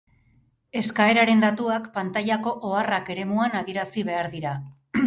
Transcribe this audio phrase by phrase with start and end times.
[0.79, 4.59] Eskaeraren datuak pantailako "Oharrak" eremuan adierazi behar dira.